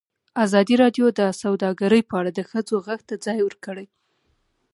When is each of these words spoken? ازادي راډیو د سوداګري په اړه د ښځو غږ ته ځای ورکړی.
ازادي 0.45 0.75
راډیو 0.83 1.05
د 1.19 1.21
سوداګري 1.41 2.01
په 2.09 2.13
اړه 2.19 2.31
د 2.33 2.39
ښځو 2.49 2.75
غږ 2.87 2.99
ته 3.09 3.15
ځای 3.25 3.39
ورکړی. 3.43 3.85